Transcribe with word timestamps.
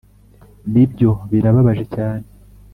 nibyo. 0.71 1.09
birababaje 1.29 1.85
cyane 1.95 2.25